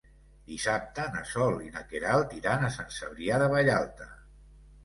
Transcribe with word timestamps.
Dissabte 0.51 1.03
na 1.15 1.21
Sol 1.33 1.61
i 1.65 1.69
na 1.75 1.83
Queralt 1.91 2.35
iran 2.39 2.65
a 2.65 2.73
Sant 2.79 2.91
Cebrià 2.99 3.39
de 3.45 3.51
Vallalta. 3.55 4.09